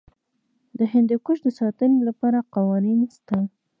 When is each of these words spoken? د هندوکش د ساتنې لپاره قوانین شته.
د 0.77 0.79
هندوکش 0.93 1.37
د 1.43 1.47
ساتنې 1.59 1.99
لپاره 2.07 2.39
قوانین 2.55 2.99
شته. 3.15 3.37